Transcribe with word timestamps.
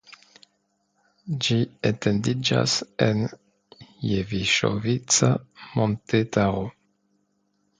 Ĝi 1.47 1.57
etendiĝas 1.89 2.73
en 3.07 3.21
Jeviŝovica 4.13 5.31
montetaro. 5.77 6.69